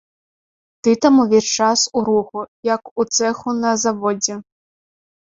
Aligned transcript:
Там 0.87 0.95
ты 1.03 1.11
ўвесь 1.25 1.51
час 1.59 1.79
у 1.99 2.03
руху, 2.09 2.39
як 2.75 2.93
у 3.03 3.09
цэху 3.15 3.49
на 3.63 3.79
заводзе. 3.87 4.35